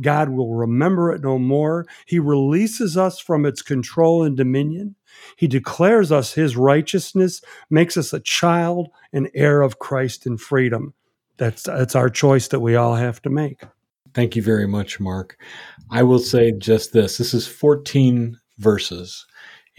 [0.00, 1.86] God will remember it no more.
[2.06, 4.94] He releases us from its control and dominion.
[5.36, 7.40] He declares us his righteousness,
[7.70, 10.94] makes us a child, an heir of Christ in freedom.
[11.36, 13.62] That's that's our choice that we all have to make.
[14.12, 15.38] Thank you very much, Mark.
[15.90, 17.16] I will say just this.
[17.16, 19.26] This is 14 verses,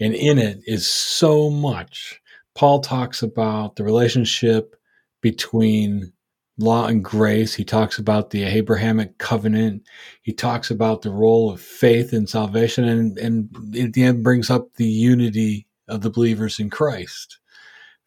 [0.00, 2.20] and in it is so much.
[2.54, 4.76] Paul talks about the relationship
[5.20, 6.12] between
[6.58, 7.54] law and grace.
[7.54, 9.86] He talks about the Abrahamic covenant.
[10.22, 14.50] He talks about the role of faith in salvation, and, and at the end brings
[14.50, 17.38] up the unity of the believers in Christ.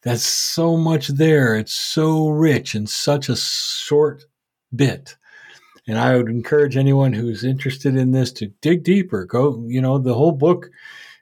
[0.02, 1.56] That's so much there.
[1.56, 4.24] It's so rich in such a short
[4.74, 5.16] bit.
[5.88, 9.24] And I would encourage anyone who's interested in this to dig deeper.
[9.24, 10.68] Go, you know, the whole book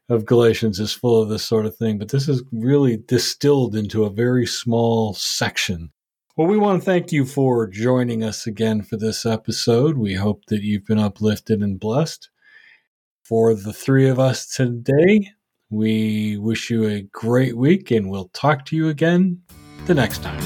[0.08, 4.04] of Galatians is full of this sort of thing, but this is really distilled into
[4.04, 5.90] a very small section
[6.36, 9.96] well, we want to thank you for joining us again for this episode.
[9.96, 12.28] We hope that you've been uplifted and blessed.
[13.22, 15.30] For the three of us today,
[15.70, 19.42] we wish you a great week and we'll talk to you again
[19.86, 20.40] the next time.